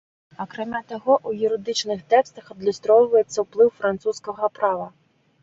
[0.43, 4.91] Акрамя таго, у юрыдычных тэкстах адлюстроўваецца ўплыў французскага права.